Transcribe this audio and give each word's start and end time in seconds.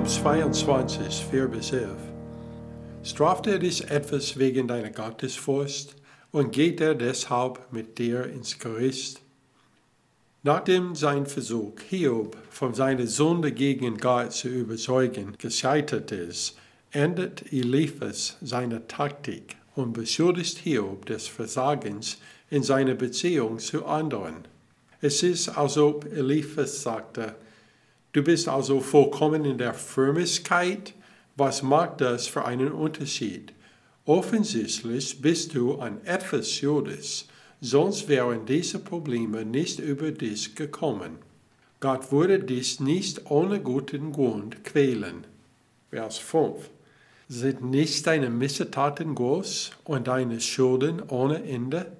Hiob 0.00 0.08
22, 0.08 1.26
4 1.30 1.48
bis 1.48 1.72
11. 1.72 1.90
Straft 3.02 3.46
er 3.46 3.58
dich 3.58 3.90
etwas 3.90 4.38
wegen 4.38 4.66
deiner 4.66 4.88
Gottesfurcht 4.88 5.94
und 6.32 6.52
geht 6.52 6.80
er 6.80 6.94
deshalb 6.94 7.70
mit 7.70 7.98
dir 7.98 8.24
ins 8.24 8.58
Gericht? 8.58 9.20
Nachdem 10.42 10.94
sein 10.94 11.26
Versuch, 11.26 11.74
Hiob 11.90 12.34
von 12.48 12.72
seiner 12.72 13.06
Sünde 13.06 13.52
gegen 13.52 13.98
Gott 13.98 14.32
zu 14.32 14.48
überzeugen, 14.48 15.34
gescheitert 15.36 16.12
ist, 16.12 16.56
ändert 16.92 17.52
Eliphas 17.52 18.38
seine 18.40 18.86
Taktik 18.88 19.56
und 19.74 19.92
beschuldigt 19.92 20.56
Hiob 20.58 21.04
des 21.04 21.28
Versagens 21.28 22.16
in 22.48 22.62
seiner 22.62 22.94
Beziehung 22.94 23.58
zu 23.58 23.84
anderen. 23.84 24.46
Es 25.02 25.22
ist, 25.22 25.50
als 25.50 25.76
ob 25.76 26.06
Eliphas 26.06 26.82
sagte, 26.82 27.34
du 28.12 28.22
bist 28.22 28.48
also 28.48 28.80
vollkommen 28.80 29.44
in 29.44 29.58
der 29.58 29.74
Frömmigkeit, 29.74 30.94
was 31.36 31.62
macht 31.62 32.00
das 32.00 32.26
für 32.26 32.44
einen 32.44 32.72
Unterschied? 32.72 33.52
Offensichtlich 34.04 35.20
bist 35.20 35.54
du 35.54 35.76
an 35.76 36.04
etwas 36.04 36.50
schuldig, 36.50 37.28
sonst 37.60 38.08
wären 38.08 38.46
diese 38.46 38.78
Probleme 38.78 39.44
nicht 39.44 39.78
über 39.78 40.10
dich 40.10 40.54
gekommen. 40.54 41.18
Gott 41.80 42.12
würde 42.12 42.40
dich 42.40 42.80
nicht 42.80 43.30
ohne 43.30 43.60
guten 43.60 44.12
Grund 44.12 44.64
quälen. 44.64 45.26
Vers 45.90 46.18
5. 46.18 46.68
Sind 47.28 47.62
nicht 47.62 48.06
deine 48.06 48.28
Missetaten 48.28 49.14
groß 49.14 49.70
und 49.84 50.08
deine 50.08 50.40
Schulden 50.40 51.00
ohne 51.08 51.42
Ende? 51.44 51.92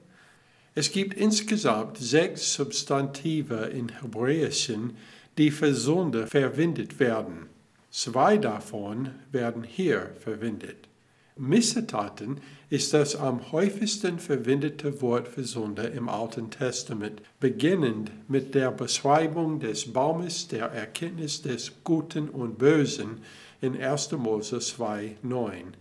Es 0.74 0.92
gibt 0.92 1.14
insgesamt 1.14 1.98
sechs 1.98 2.54
Substantive 2.54 3.70
in 3.72 3.88
Hebräischen, 3.88 4.96
die 5.40 5.50
für 5.50 5.74
Sünde 5.74 6.26
verwendet 6.26 7.00
werden. 7.00 7.46
Zwei 7.90 8.36
davon 8.36 9.08
werden 9.32 9.62
hier 9.62 10.10
verwendet. 10.18 10.86
Missetaten 11.34 12.42
ist 12.68 12.92
das 12.92 13.16
am 13.16 13.50
häufigsten 13.50 14.18
verwendete 14.18 15.00
Wort 15.00 15.26
für 15.26 15.42
Sünde 15.42 15.84
im 15.84 16.10
Alten 16.10 16.50
Testament, 16.50 17.22
beginnend 17.40 18.10
mit 18.28 18.54
der 18.54 18.70
Beschreibung 18.70 19.60
des 19.60 19.90
Baumes 19.90 20.46
der 20.46 20.66
Erkenntnis 20.66 21.40
des 21.40 21.72
Guten 21.84 22.28
und 22.28 22.58
Bösen 22.58 23.22
in 23.62 23.80
1. 23.80 24.12
Mose 24.12 24.58
2, 24.58 25.16
9. 25.22 25.72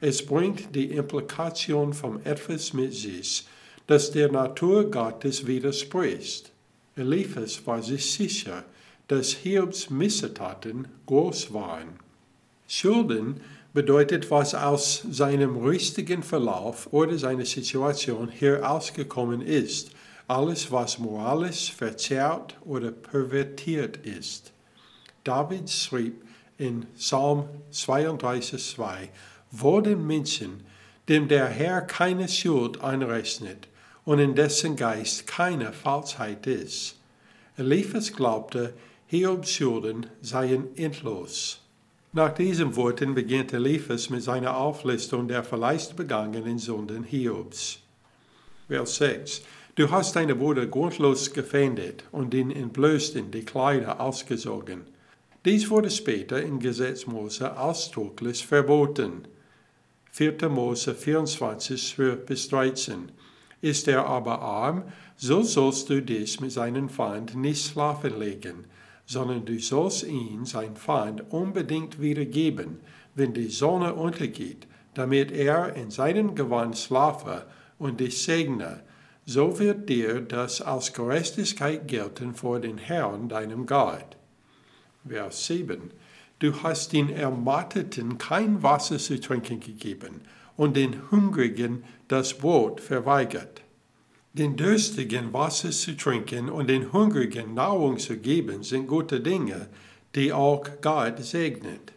Es 0.00 0.24
bringt 0.24 0.74
die 0.74 0.86
Implikation 0.86 1.92
von 1.92 2.24
etwas 2.24 2.72
mit 2.72 2.94
sich, 2.94 3.46
das 3.86 4.10
der 4.10 4.32
Natur 4.32 4.90
Gottes 4.90 5.46
widerspricht. 5.46 6.50
Eliphas 6.96 7.66
war 7.66 7.82
sich 7.82 8.10
sicher, 8.10 8.64
dass 9.08 9.32
Hiobs 9.32 9.90
Missetaten 9.90 10.88
groß 11.06 11.52
waren. 11.52 11.98
Schulden 12.66 13.40
bedeutet, 13.74 14.30
was 14.30 14.54
aus 14.54 15.04
seinem 15.10 15.56
richtigen 15.58 16.22
Verlauf 16.22 16.92
oder 16.92 17.18
seiner 17.18 17.44
Situation 17.44 18.28
herausgekommen 18.28 19.40
ist, 19.40 19.90
alles, 20.28 20.70
was 20.70 20.98
moralisch 20.98 21.72
verzerrt 21.72 22.56
oder 22.64 22.90
pervertiert 22.90 23.98
ist. 23.98 24.52
David 25.24 25.70
schrieb 25.70 26.22
in 26.58 26.86
Psalm 26.96 27.44
32,2: 27.72 29.08
Wo 29.50 29.80
den 29.80 30.06
Menschen, 30.06 30.64
dem 31.08 31.28
der 31.28 31.46
Herr 31.46 31.82
keine 31.82 32.28
Schuld 32.28 32.80
anrechnet, 32.80 33.68
und 34.04 34.18
in 34.18 34.34
dessen 34.34 34.76
Geist 34.76 35.26
keine 35.26 35.72
Falschheit 35.72 36.46
ist. 36.46 36.96
Eliphas 37.56 38.12
glaubte, 38.12 38.74
Hiobs 39.12 39.50
Schulden 39.50 40.06
seien 40.22 40.74
endlos. 40.74 41.60
Nach 42.14 42.32
diesen 42.32 42.74
Worten 42.76 43.14
beginnt 43.14 43.52
Eliphas 43.52 44.08
mit 44.08 44.22
seiner 44.22 44.56
Auflistung 44.56 45.28
der 45.28 45.44
vielleicht 45.44 45.96
begangenen 45.96 46.58
Sünden 46.58 47.04
Hiobs. 47.04 47.80
Vers 48.68 48.96
6. 48.96 49.42
Du 49.74 49.90
hast 49.90 50.16
deine 50.16 50.34
Bruder 50.34 50.64
grundlos 50.64 51.30
gefändet 51.30 52.04
und 52.10 52.32
ihn 52.32 52.50
entblößt 52.50 53.16
in 53.16 53.30
die 53.30 53.44
Kleider 53.44 54.00
ausgesogen. 54.00 54.86
Dies 55.44 55.68
wurde 55.68 55.90
später 55.90 56.40
im 56.40 56.58
Gesetz 56.58 57.06
Mose 57.06 57.58
ausdrücklich 57.58 58.46
verboten. 58.46 59.28
4. 60.12 60.48
Mose 60.48 60.94
24, 60.94 61.96
12 61.96 62.24
bis 62.24 62.48
13. 62.48 63.12
Ist 63.60 63.88
er 63.88 64.06
aber 64.06 64.40
arm, 64.40 64.84
so 65.18 65.42
sollst 65.42 65.90
du 65.90 66.00
dich 66.00 66.40
mit 66.40 66.52
seinem 66.52 66.88
Feind 66.88 67.34
nicht 67.34 67.72
schlafen 67.72 68.18
legen, 68.18 68.64
sondern 69.06 69.44
du 69.44 69.58
sollst 69.58 70.04
ihn, 70.04 70.44
sein 70.44 70.76
Feind, 70.76 71.30
unbedingt 71.30 72.00
wiedergeben, 72.00 72.80
wenn 73.14 73.32
die 73.34 73.48
Sonne 73.48 73.94
untergeht, 73.94 74.66
damit 74.94 75.32
er 75.32 75.74
in 75.74 75.90
seinem 75.90 76.34
Gewand 76.34 76.78
schlafe 76.78 77.46
und 77.78 78.00
dich 78.00 78.22
segne. 78.22 78.82
So 79.24 79.58
wird 79.58 79.88
dir 79.88 80.20
das 80.20 80.60
als 80.60 80.92
Gerechtigkeit 80.92 81.86
gelten 81.86 82.34
vor 82.34 82.60
den 82.60 82.78
Herrn, 82.78 83.28
deinem 83.28 83.66
Gott. 83.66 84.16
Vers 85.06 85.46
7. 85.46 85.90
Du 86.38 86.62
hast 86.62 86.92
den 86.92 87.08
Ermatteten 87.08 88.18
kein 88.18 88.62
Wasser 88.62 88.98
zu 88.98 89.20
trinken 89.20 89.60
gegeben 89.60 90.22
und 90.56 90.76
den 90.76 91.10
Hungrigen 91.10 91.84
das 92.08 92.34
Brot 92.34 92.80
verweigert. 92.80 93.62
Den 94.34 94.56
Durstigen 94.56 95.32
Wasser 95.34 95.70
zu 95.70 95.94
trinken 95.94 96.48
und 96.48 96.68
den 96.68 96.90
Hungrigen 96.92 97.52
Nahrung 97.52 97.98
zu 97.98 98.16
geben 98.16 98.62
sind 98.62 98.86
gute 98.86 99.20
Dinge, 99.20 99.68
die 100.14 100.32
auch 100.32 100.64
Gott 100.80 101.22
segnet. 101.22 101.92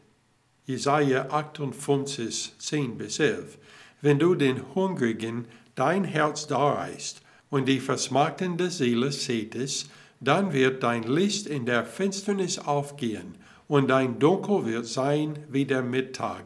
Jesaja 0.66 1.30
58, 1.30 2.56
10 2.58 2.98
bis 2.98 3.20
11. 3.20 3.58
Wenn 4.02 4.20
du 4.20 4.36
den 4.36 4.76
Hungrigen 4.76 5.46
dein 5.76 6.04
Herz 6.04 6.46
darreichst 6.46 7.22
und 7.50 7.70
die 7.70 7.80
versmachtende 7.80 8.70
Seele 8.70 9.14
sätest, 9.14 9.90
dann 10.20 10.52
wird 10.52 10.84
dein 10.84 11.04
Licht 11.04 11.48
in 11.48 11.66
der 11.66 11.86
Finsternis 11.86 12.60
aufgehen 12.60 13.36
und 13.70 13.88
dein 13.88 14.20
Dunkel 14.20 14.66
wird 14.66 14.88
sein 14.88 15.40
wie 15.50 15.64
der 15.64 15.84
Mittag 15.84 16.44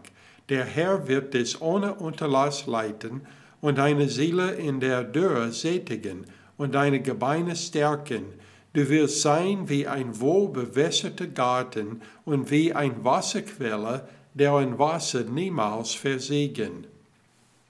der 0.50 0.66
Herr 0.66 1.08
wird 1.08 1.34
dich 1.36 1.62
ohne 1.62 1.94
Unterlass 1.94 2.66
leiten 2.66 3.22
und 3.62 3.78
deine 3.78 4.10
Seele 4.10 4.52
in 4.54 4.80
der 4.80 5.04
Dürre 5.04 5.52
sättigen 5.52 6.26
und 6.58 6.76
deine 6.76 7.02
Gebeine 7.02 7.56
stärken. 7.56 8.26
Du 8.74 8.88
wirst 8.90 9.22
sein 9.22 9.68
wie 9.68 9.88
ein 9.88 10.20
wohlbewässerter 10.20 11.28
Garten 11.28 12.02
und 12.26 12.52
wie 12.52 12.74
ein 12.74 13.04
Wasserquelle, 13.04 14.08
deren 14.34 14.78
Wasser 14.78 15.24
niemals 15.24 15.94
versiegen. 15.94 16.86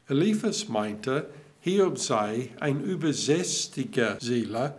Eliphas 0.07 0.67
meinte, 0.67 1.29
Hiob 1.61 1.97
sei 1.97 2.49
ein 2.59 2.81
übersästiger 2.81 4.17
Seele, 4.19 4.75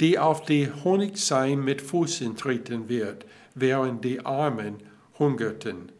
die 0.00 0.18
auf 0.18 0.44
die 0.44 0.68
Honigseim 0.84 1.64
mit 1.64 1.80
Füßen 1.80 2.36
treten 2.36 2.88
wird, 2.88 3.24
während 3.54 4.04
die 4.04 4.24
Armen 4.24 4.76
hungerten. 5.18 5.92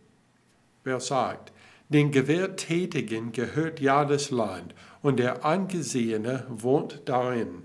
Wer 0.84 1.00
sagt, 1.00 1.51
den 1.92 2.10
Gewährtätigen 2.10 3.32
gehört 3.32 3.80
ja 3.80 4.04
das 4.04 4.30
Land 4.30 4.74
und 5.02 5.18
der 5.18 5.44
Angesehene 5.44 6.46
wohnt 6.48 7.02
darin. 7.04 7.62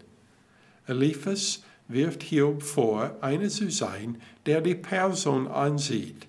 Eliphas 0.86 1.64
wirft 1.88 2.24
Hiob 2.24 2.64
vor, 2.64 3.18
einer 3.22 3.50
zu 3.50 3.70
sein, 3.72 4.22
der 4.46 4.62
die 4.62 4.76
Person 4.76 5.48
ansieht, 5.48 6.28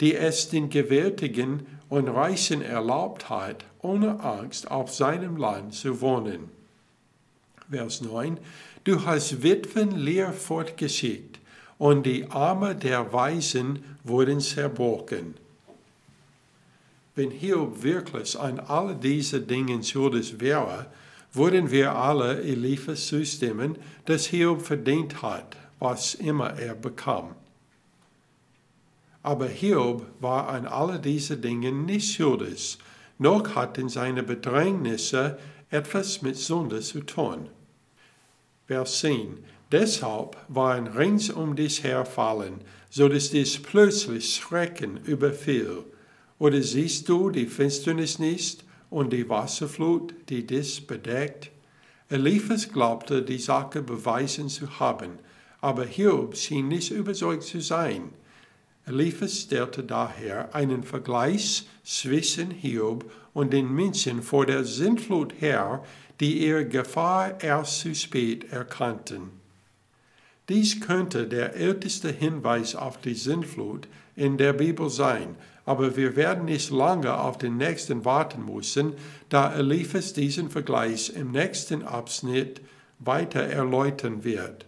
die 0.00 0.14
es 0.14 0.48
den 0.48 0.70
Gewärtigen 0.70 1.66
und 1.88 2.08
Reichen 2.08 2.62
erlaubt 2.62 3.30
hat, 3.30 3.64
ohne 3.80 4.20
Angst 4.20 4.70
auf 4.70 4.92
seinem 4.94 5.36
Land 5.36 5.74
zu 5.74 6.00
wohnen. 6.00 6.50
Vers 7.70 8.00
9. 8.00 8.38
Du 8.84 9.04
hast 9.04 9.42
Witwen 9.42 9.92
leer 9.92 10.32
fortgeschickt, 10.32 11.38
und 11.78 12.06
die 12.06 12.28
Arme 12.30 12.74
der 12.74 13.12
Weisen 13.12 13.84
wurden 14.02 14.40
zerbrochen. 14.40 15.34
Wenn 17.18 17.32
Hiob 17.32 17.82
wirklich 17.82 18.38
an 18.38 18.60
all 18.60 18.94
diese 18.94 19.40
Dinge 19.40 19.82
schuldig 19.82 20.38
wäre, 20.38 20.86
würden 21.32 21.68
wir 21.68 21.96
alle 21.96 22.40
Eliphas 22.42 23.08
zustimmen, 23.08 23.76
dass 24.04 24.26
Hiob 24.26 24.62
verdient 24.62 25.20
hat, 25.20 25.56
was 25.80 26.14
immer 26.14 26.56
er 26.56 26.76
bekam. 26.76 27.34
Aber 29.24 29.48
Hiob 29.48 30.06
war 30.20 30.48
an 30.48 30.68
all 30.68 31.00
diese 31.00 31.36
Dinge 31.36 31.72
nicht 31.72 32.14
schuldig, 32.14 32.78
noch 33.18 33.56
hatten 33.56 33.88
seine 33.88 34.22
Bedrängnisse 34.22 35.38
etwas 35.70 36.22
mit 36.22 36.36
Sünde 36.36 36.78
zu 36.82 37.00
tun. 37.00 37.48
Vers 38.68 39.00
10. 39.00 39.38
Deshalb 39.72 40.36
waren 40.46 40.86
rings 40.86 41.30
um 41.30 41.56
dich 41.56 41.82
herfallen, 41.82 42.60
so 42.90 43.08
dass 43.08 43.30
dich 43.30 43.60
plötzlich 43.64 44.36
Schrecken 44.36 44.98
überfiel 44.98 45.84
oder 46.38 46.62
siehst 46.62 47.08
du 47.08 47.30
die 47.30 47.46
Finsternis 47.46 48.18
nicht 48.18 48.64
und 48.90 49.12
die 49.12 49.28
Wasserflut, 49.28 50.14
die 50.28 50.46
dich 50.46 50.86
bedeckt? 50.86 51.50
Eliphas 52.08 52.70
glaubte, 52.70 53.22
die 53.22 53.38
Sache 53.38 53.82
beweisen 53.82 54.48
zu 54.48 54.78
haben, 54.80 55.18
aber 55.60 55.84
Hiob 55.84 56.36
schien 56.36 56.68
nicht 56.68 56.90
überzeugt 56.90 57.42
zu 57.42 57.60
sein. 57.60 58.10
Eliphas 58.86 59.42
stellte 59.42 59.82
daher 59.82 60.54
einen 60.54 60.82
Vergleich 60.82 61.66
zwischen 61.84 62.50
Hiob 62.50 63.10
und 63.34 63.52
den 63.52 63.74
Menschen 63.74 64.22
vor 64.22 64.46
der 64.46 64.64
Sintflut 64.64 65.34
her, 65.40 65.84
die 66.20 66.46
ihre 66.46 66.66
Gefahr 66.66 67.42
erst 67.42 67.80
zu 67.80 67.94
spät 67.94 68.50
erkannten. 68.50 69.30
Dies 70.48 70.80
könnte 70.80 71.26
der 71.26 71.54
älteste 71.56 72.10
Hinweis 72.10 72.74
auf 72.74 72.98
die 72.98 73.14
Sintflut 73.14 73.86
in 74.18 74.36
der 74.36 74.52
Bibel 74.52 74.90
sein, 74.90 75.36
aber 75.64 75.96
wir 75.96 76.16
werden 76.16 76.46
nicht 76.46 76.70
lange 76.70 77.18
auf 77.18 77.38
den 77.38 77.56
nächsten 77.56 78.04
warten 78.04 78.44
müssen, 78.44 78.94
da 79.28 79.54
Eliphas 79.54 80.12
diesen 80.12 80.50
Vergleich 80.50 81.12
im 81.14 81.30
nächsten 81.30 81.84
Abschnitt 81.84 82.60
weiter 82.98 83.42
erläutern 83.42 84.24
wird. 84.24 84.66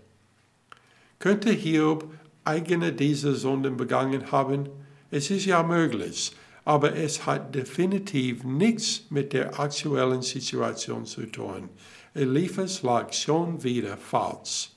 Könnte 1.18 1.50
Hiob 1.50 2.04
eigene 2.44 2.92
diese 2.92 3.34
Sünden 3.34 3.76
begangen 3.76 4.30
haben? 4.30 4.68
Es 5.10 5.30
ist 5.30 5.46
ja 5.46 5.62
möglich, 5.62 6.32
aber 6.64 6.94
es 6.94 7.26
hat 7.26 7.54
definitiv 7.54 8.44
nichts 8.44 9.02
mit 9.10 9.32
der 9.32 9.58
aktuellen 9.58 10.22
Situation 10.22 11.06
zu 11.06 11.26
tun. 11.26 11.70
Eliphas 12.14 12.82
lag 12.82 13.12
schon 13.12 13.62
wieder 13.64 13.96
falsch. 13.96 14.70